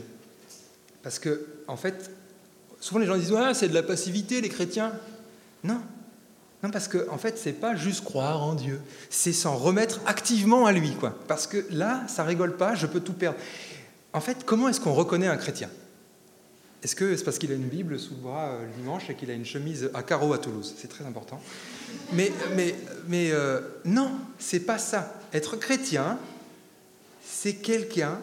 [1.03, 2.09] Parce que, en fait,
[2.79, 4.91] souvent les gens disent ah, c'est de la passivité, les chrétiens.
[5.65, 5.81] Non.
[6.63, 10.65] Non, parce que, en fait, c'est pas juste croire en Dieu, c'est s'en remettre activement
[10.65, 10.95] à lui.
[11.27, 13.37] Parce que là, ça rigole pas, je peux tout perdre.
[14.13, 15.69] En fait, comment est-ce qu'on reconnaît un chrétien?
[16.81, 19.15] Est-ce que c'est parce qu'il a une Bible sous le bras euh, le dimanche et
[19.15, 20.75] qu'il a une chemise à carreaux à Toulouse?
[20.77, 21.41] C'est très important.
[22.13, 22.75] Mais, mais,
[23.07, 25.19] mais euh, non, c'est pas ça.
[25.33, 26.19] Être chrétien,
[27.23, 28.19] c'est quelqu'un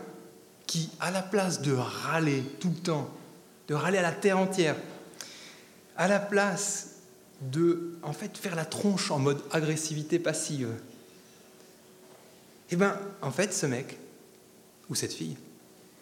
[0.66, 3.10] qui, à la place de râler tout le temps,
[3.68, 4.76] de râler à la terre entière,
[5.96, 6.91] à la place
[7.50, 10.68] de en fait faire la tronche en mode agressivité passive,
[12.70, 13.98] eh bien, en fait, ce mec
[14.88, 15.36] ou cette fille,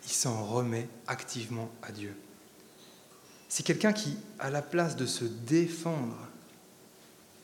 [0.04, 2.14] il s'en remet activement à Dieu.
[3.48, 6.16] C'est quelqu'un qui, à la place de se défendre,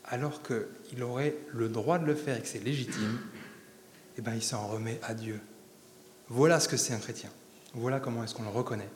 [0.04, 3.18] alors qu'il aurait le droit de le faire et que c'est légitime,
[4.16, 5.40] eh bien, il s'en remet à Dieu.
[6.28, 7.30] Voilà ce que c'est un chrétien.
[7.74, 8.88] Voilà comment est-ce qu'on le reconnaît.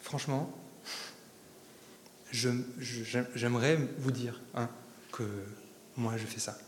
[0.00, 0.50] Franchement,
[2.32, 4.68] j'aimerais vous dire hein,
[5.12, 5.24] que
[5.96, 6.58] moi je fais ça.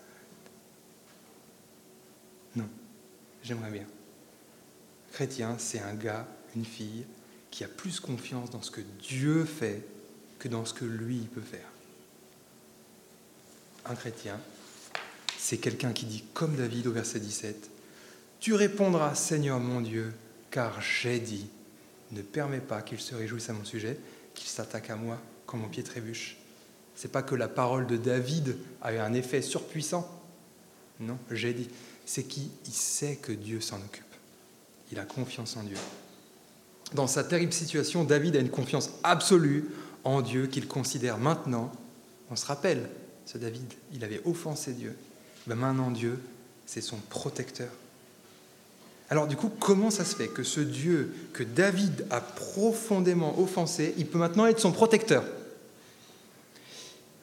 [2.57, 2.69] Non,
[3.43, 3.87] j'aimerais bien.
[5.13, 7.05] Chrétien, c'est un gars, une fille
[7.51, 9.85] qui a plus confiance dans ce que Dieu fait
[10.39, 11.69] que dans ce que lui peut faire.
[13.87, 14.39] Un chrétien,
[15.39, 17.71] c'est quelqu'un qui dit comme David au verset 17,
[18.41, 20.13] Tu répondras Seigneur mon Dieu,
[20.51, 21.49] car j'ai dit,
[22.13, 23.99] ne permets pas qu'il se réjouisse à mon sujet,
[24.35, 26.37] qu'il s'attaque à moi comme mon pied trébuche.
[26.95, 30.09] C'est pas que la parole de David a eu un effet surpuissant.
[31.01, 31.69] Non, j'ai dit,
[32.07, 34.05] c'est qu'il sait que Dieu s'en occupe.
[34.93, 35.77] Il a confiance en Dieu.
[36.95, 39.71] Dans sa terrible situation, David a une confiance absolue
[40.05, 41.73] en Dieu qu'il considère maintenant.
[42.31, 42.89] On se rappelle,
[43.27, 44.97] ce David, il avait offensé Dieu.
[45.49, 46.21] Ben maintenant, Dieu,
[46.65, 47.71] c'est son protecteur.
[49.09, 53.95] Alors du coup, comment ça se fait que ce Dieu que David a profondément offensé,
[53.99, 55.25] il peut maintenant être son protecteur?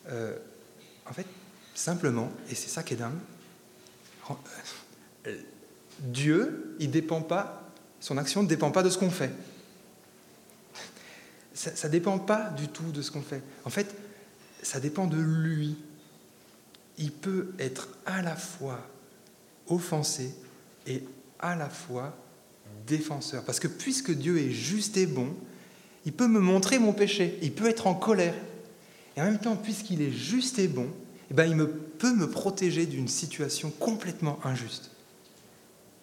[0.10, 0.38] Euh,
[1.06, 1.26] En fait,
[1.76, 3.18] simplement, et c'est ça qui est dingue,
[5.26, 5.38] euh,
[6.00, 9.32] Dieu, il dépend pas, son action ne dépend pas de ce qu'on fait.
[11.54, 13.42] Ça ne dépend pas du tout de ce qu'on fait.
[13.66, 13.96] En fait,
[14.62, 15.76] ça dépend de lui.
[17.00, 18.88] Il peut être à la fois
[19.68, 20.36] offensé
[20.86, 21.04] et
[21.40, 22.16] à la fois
[22.86, 23.44] défenseur.
[23.44, 25.36] Parce que puisque Dieu est juste et bon,
[26.06, 28.36] il peut me montrer mon péché, il peut être en colère.
[29.18, 30.88] Et en même temps, puisqu'il est juste et bon,
[31.32, 34.92] eh ben, il me, peut me protéger d'une situation complètement injuste.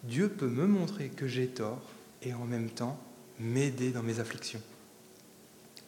[0.03, 1.81] Dieu peut me montrer que j'ai tort
[2.21, 2.99] et en même temps
[3.39, 4.61] m'aider dans mes afflictions.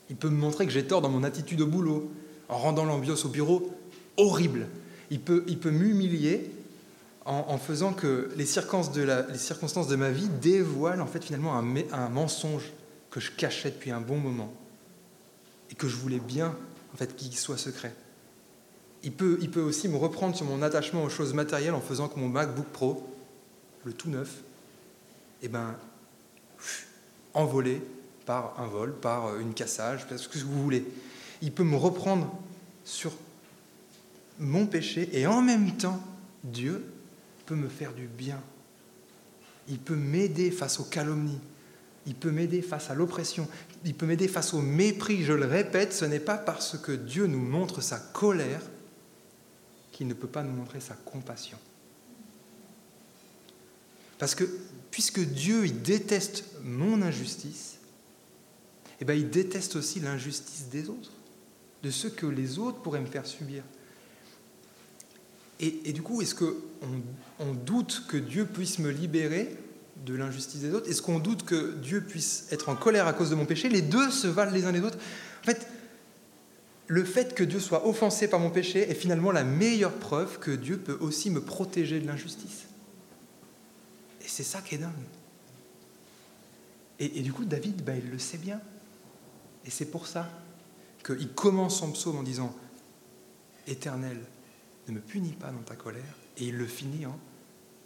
[0.09, 2.09] Il peut me montrer que j'ai tort dans mon attitude au boulot,
[2.47, 3.69] en rendant l'ambiance au bureau
[4.15, 4.67] horrible.
[5.11, 6.49] Il peut, il peut m'humilier
[7.25, 12.71] en, faisant que les circonstances, de ma vie dévoilent en fait finalement un mensonge
[13.11, 14.53] que je cachais depuis un bon moment
[15.69, 16.55] et que je voulais bien
[16.93, 17.93] en fait qu'il soit secret.
[19.03, 22.07] Il peut, il peut aussi me reprendre sur mon attachement aux choses matérielles en faisant
[22.07, 23.07] que mon MacBook Pro
[23.87, 24.41] le tout neuf,
[25.41, 25.75] eh ben,
[27.33, 27.81] envolé
[28.25, 30.85] par un vol, par une cassage, ce que vous voulez.
[31.41, 32.37] Il peut me reprendre
[32.83, 33.13] sur
[34.39, 36.01] mon péché et en même temps,
[36.43, 36.85] Dieu
[37.45, 38.41] peut me faire du bien.
[39.69, 41.39] Il peut m'aider face aux calomnies.
[42.05, 43.47] Il peut m'aider face à l'oppression.
[43.87, 45.23] Il peut m'aider face au mépris.
[45.23, 48.61] Je le répète, ce n'est pas parce que Dieu nous montre sa colère
[49.93, 51.57] qu'il ne peut pas nous montrer sa compassion.
[54.19, 54.43] Parce que
[54.91, 57.77] puisque Dieu, déteste mon injustice,
[58.99, 61.13] eh bien, il déteste aussi l'injustice des autres,
[61.81, 63.63] de ceux que les autres pourraient me faire subir.
[65.61, 66.53] Et, du coup, est-ce qu'on
[67.39, 69.55] on doute que Dieu puisse me libérer
[70.05, 73.29] de l'injustice des autres Est-ce qu'on doute que Dieu puisse être en colère à cause
[73.29, 74.97] de mon péché Les deux se valent les uns les autres.
[75.41, 75.67] En fait,
[76.87, 80.51] le fait que Dieu soit offensé par mon péché est finalement la meilleure preuve que
[80.51, 82.65] Dieu peut aussi me protéger de l'injustice.
[84.21, 84.91] Et c'est ça qui est dingue.
[86.99, 88.59] Et, du coup, David, bah, il le sait bien.
[89.65, 90.29] Et c'est pour ça
[91.05, 92.55] qu'il commence son psaume en disant
[93.67, 94.19] Éternel,
[94.87, 96.15] ne me punis pas dans ta colère.
[96.37, 97.19] Et il le finit en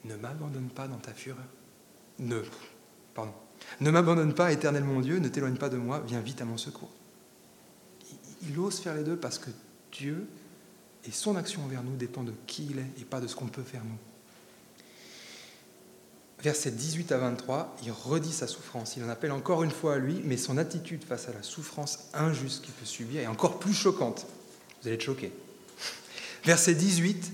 [0.05, 1.43] Ne m'abandonne pas dans ta fureur.
[2.21, 2.41] Ne,
[3.15, 3.33] pardon.
[3.79, 6.57] Ne m'abandonne pas, éternel mon Dieu, ne t'éloigne pas de moi, viens vite à mon
[6.57, 6.91] secours.
[8.47, 9.49] Il, ose faire les deux parce que
[9.91, 10.27] Dieu
[11.05, 13.47] et son action envers nous dépend de qui il est et pas de ce qu'on
[13.47, 13.97] peut faire nous.
[16.43, 18.95] versets 18 à 23, il redit sa souffrance.
[18.97, 22.09] Il en appelle encore une fois à lui, mais son attitude face à la souffrance
[22.13, 24.27] injuste qu'il peut subir est encore plus choquante.
[24.81, 25.31] Vous allez être choqués.
[26.43, 27.31] Verset 18,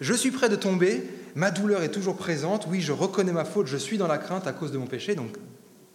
[0.00, 3.66] Je suis prêt de tomber, ma douleur est toujours présente, oui, je reconnais ma faute,
[3.66, 5.14] je suis dans la crainte à cause de mon péché.
[5.14, 5.36] Donc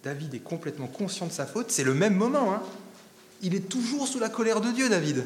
[0.03, 2.53] David est complètement conscient de sa faute, c'est le même moment.
[2.53, 2.61] Hein.
[3.41, 5.23] Il est toujours sous la colère de Dieu, David.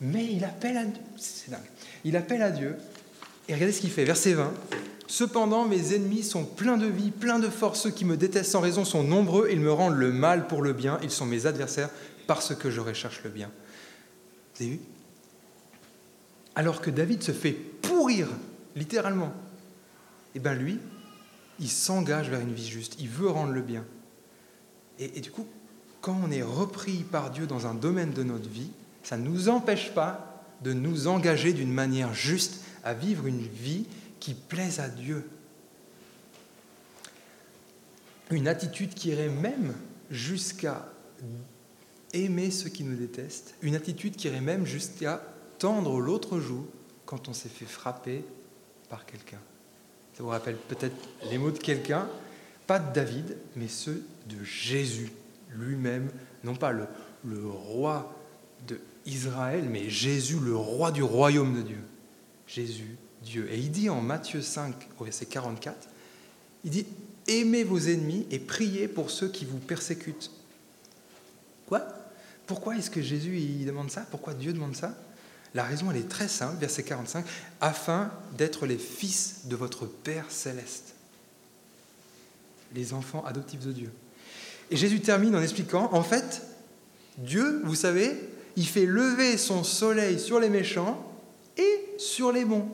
[0.00, 1.02] Mais il appelle à Dieu.
[1.16, 1.60] C'est dingue.
[2.04, 2.76] Il appelle à Dieu.
[3.48, 4.04] Et regardez ce qu'il fait.
[4.04, 4.52] Verset 20.
[5.06, 7.82] Cependant, mes ennemis sont pleins de vie, pleins de force.
[7.82, 9.48] Ceux qui me détestent sans raison sont nombreux.
[9.50, 10.98] Ils me rendent le mal pour le bien.
[11.02, 11.90] Ils sont mes adversaires
[12.26, 13.50] parce que je recherche le bien.
[14.54, 14.80] Vous avez vu?
[16.54, 18.28] Alors que David se fait pourrir,
[18.76, 19.32] littéralement,
[20.34, 20.78] et eh bien lui,
[21.60, 22.96] il s'engage vers une vie juste.
[22.98, 23.84] Il veut rendre le bien.
[24.98, 25.46] Et, et du coup,
[26.00, 28.70] quand on est repris par Dieu dans un domaine de notre vie,
[29.02, 33.86] ça ne nous empêche pas de nous engager d'une manière juste à vivre une vie
[34.20, 35.28] qui plaise à Dieu.
[38.30, 39.74] Une attitude qui irait même
[40.10, 40.88] jusqu'à
[42.12, 45.22] aimer ceux qui nous détestent, une attitude qui irait même jusqu'à
[45.58, 46.66] tendre l'autre joue
[47.06, 48.24] quand on s'est fait frapper
[48.92, 49.40] par quelqu'un.
[50.12, 50.94] Ça vous rappelle peut-être
[51.30, 52.06] les mots de quelqu'un,
[52.66, 55.10] pas de David, mais ceux de Jésus
[55.48, 56.10] lui-même,
[56.44, 56.84] non pas le,
[57.24, 58.14] le roi
[58.68, 61.82] de Israël, mais Jésus, le roi du royaume de Dieu.
[62.46, 63.50] Jésus, Dieu.
[63.50, 65.88] Et il dit en Matthieu 5, au verset 44,
[66.64, 66.86] il dit,
[67.28, 70.30] aimez vos ennemis et priez pour ceux qui vous persécutent.
[71.66, 71.82] Quoi?
[72.46, 74.06] Pourquoi est-ce que Jésus il demande ça?
[74.10, 74.94] Pourquoi Dieu demande ça?
[75.54, 77.24] La raison, elle est très simple, verset 45,
[77.60, 80.94] afin d'être les fils de votre Père céleste,
[82.74, 83.92] les enfants adoptifs de Dieu.
[84.70, 86.42] Et Jésus termine en expliquant, en fait,
[87.18, 88.16] Dieu, vous savez,
[88.56, 91.06] il fait lever son soleil sur les méchants
[91.58, 92.68] et sur les bons.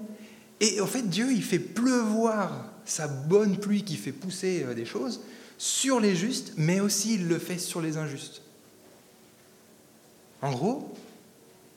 [0.60, 4.84] Et en fait, Dieu, il fait pleuvoir sa bonne pluie qui fait pousser euh, des
[4.84, 5.20] choses
[5.58, 8.42] sur les justes, mais aussi il le fait sur les injustes.
[10.40, 10.94] En gros,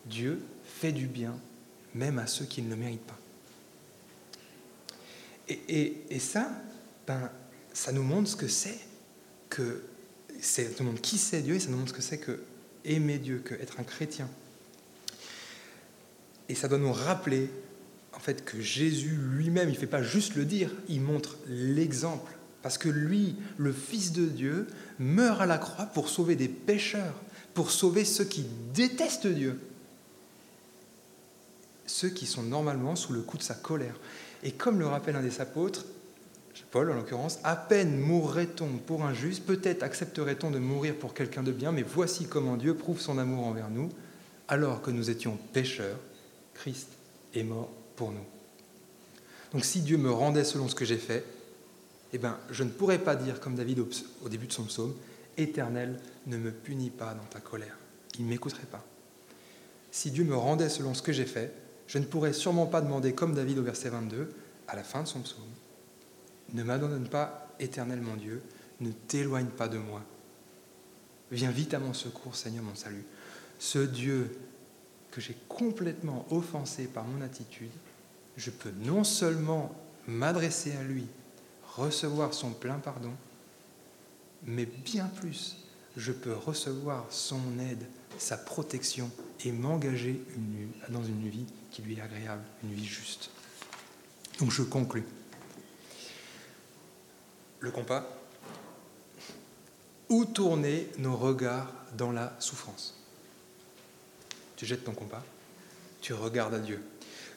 [0.05, 0.39] Dieu
[0.81, 1.35] fait du bien
[1.93, 3.19] même à ceux qui ne le méritent pas.
[5.47, 6.49] Et, ça,
[7.05, 7.29] ben,
[7.73, 8.79] ça nous montre ce que c'est
[9.49, 9.83] que
[10.39, 12.41] ça nous montre qui c'est Dieu et ça nous montre ce que c'est que
[12.85, 14.29] aimer Dieu, que être un chrétien.
[16.47, 17.49] Et ça doit nous rappeler
[18.13, 22.31] en fait que Jésus lui-même, il ne fait pas juste le dire, il montre l'exemple.
[22.61, 24.67] Parce que lui, le Fils de Dieu,
[24.99, 27.21] meurt à la croix pour sauver des pécheurs,
[27.53, 29.59] pour sauver ceux qui détestent Dieu,
[31.91, 33.95] ceux qui sont normalement sous le coup de sa colère.
[34.43, 35.85] Et comme le rappelle un des apôtres,
[36.71, 41.43] Paul en l'occurrence, à peine mourrait-on pour un juste, peut-être accepterait-on de mourir pour quelqu'un
[41.43, 43.89] de bien, mais voici comment Dieu prouve son amour envers nous.
[44.47, 45.97] Alors que nous étions pécheurs,
[46.53, 46.87] Christ
[47.35, 48.25] est mort pour nous.
[49.51, 51.25] Donc si Dieu me rendait selon ce que j'ai fait,
[52.13, 53.83] eh ben, je ne pourrais pas dire comme David
[54.23, 54.95] au début de son psaume,
[55.37, 57.77] Éternel, ne me punis pas dans ta colère.
[58.17, 58.83] Il ne m'écouterait pas.
[59.91, 61.53] Si Dieu me rendait selon ce que j'ai fait,
[61.91, 64.33] je ne pourrais sûrement pas demander comme David au verset 22,
[64.69, 65.43] à la fin de son psaume,
[66.53, 68.41] ne m'abandonne pas, éternel mon Dieu,
[68.79, 70.01] ne t'éloigne pas de moi.
[71.31, 73.03] Viens vite à mon secours, Seigneur, mon salut.
[73.59, 74.39] Ce Dieu
[75.11, 77.71] que j'ai complètement offensé par mon attitude,
[78.37, 79.75] je peux non seulement
[80.07, 81.07] m'adresser à lui,
[81.75, 83.11] recevoir son plein pardon,
[84.45, 85.57] mais bien plus,
[85.97, 87.85] je peux recevoir son aide,
[88.17, 89.09] sa protection
[89.43, 90.21] et m'engager
[90.89, 93.29] dans une vie qui lui est agréable, une vie juste.
[94.39, 95.05] Donc je conclus
[97.59, 98.05] le compas.
[100.09, 102.99] Où tourner nos regards dans la souffrance?
[104.57, 105.23] Tu jettes ton compas,
[106.01, 106.83] tu regardes à Dieu.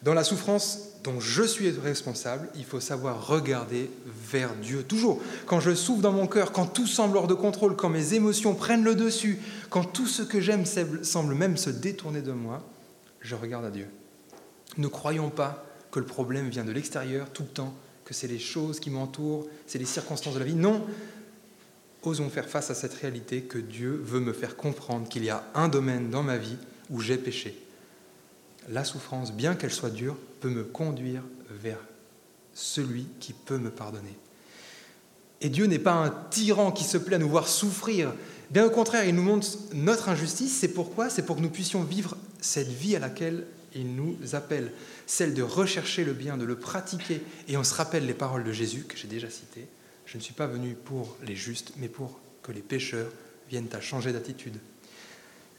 [0.04, 4.82] Dans la souffrance dont je suis responsable, il faut savoir regarder vers Dieu.
[4.82, 8.12] Toujours, quand je souffre dans mon cœur, quand tout semble hors de contrôle, quand mes
[8.12, 9.38] émotions prennent le dessus,
[9.70, 10.64] quand tout ce que j'aime
[11.02, 12.62] semble même se détourner de moi,
[13.22, 13.86] je regarde à Dieu.
[14.76, 17.74] Ne croyons pas que le problème vient de l'extérieur tout le temps,
[18.04, 20.54] que c'est les choses qui m'entourent, c'est les circonstances de la vie.
[20.54, 20.84] Non,
[22.02, 25.44] osons faire face à cette réalité que Dieu veut me faire comprendre qu'il y a
[25.54, 26.58] un domaine dans ma vie
[26.90, 27.63] où j'ai péché.
[28.68, 31.78] La souffrance, bien qu'elle soit dure, peut me conduire vers
[32.54, 34.16] celui qui peut me pardonner.
[35.40, 38.14] Et Dieu n'est pas un tyran qui se plaît à nous voir souffrir.
[38.50, 40.56] Bien au contraire, il nous montre notre injustice.
[40.56, 43.44] C'est pourquoi C'est pour que nous puissions vivre cette vie à laquelle
[43.74, 44.72] il nous appelle,
[45.06, 47.20] celle de rechercher le bien, de le pratiquer.
[47.48, 49.66] Et on se rappelle les paroles de Jésus que j'ai déjà citées.
[50.06, 53.10] Je ne suis pas venu pour les justes, mais pour que les pécheurs
[53.50, 54.56] viennent à changer d'attitude.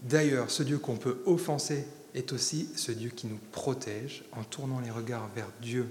[0.02, 1.86] D'ailleurs, ce Dieu qu'on peut offenser
[2.16, 5.88] est aussi ce Dieu qui nous protège en tournant les regards vers Dieu.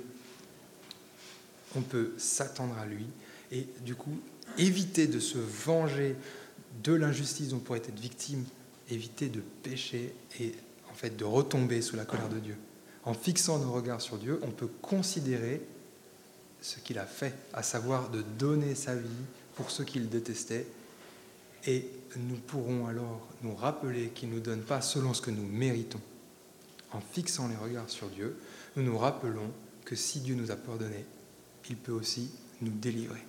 [1.77, 3.07] on peut s'attendre à lui
[3.53, 4.17] et du coup
[4.59, 6.17] éviter de se venger
[6.83, 8.45] de l'injustice dont on pourrait être victime,
[8.91, 10.55] éviter de pécher et
[10.91, 12.57] en fait de retomber sous la colère de Dieu.
[13.05, 15.61] En fixant nos regards sur Dieu, on peut considérer
[16.63, 19.09] ce qu'il a fait, à savoir de donner sa vie
[19.57, 20.67] pour ceux qu'il détestait.
[21.67, 25.47] Et nous pourrons alors nous rappeler qu'il ne nous donne pas selon ce que nous
[25.47, 26.01] méritons.
[26.95, 28.37] En fixant les regards sur Dieu,
[28.77, 29.51] nous nous rappelons
[29.85, 31.05] que si Dieu nous a pardonné,
[31.69, 32.31] il peut aussi
[32.63, 33.27] nous délivrer.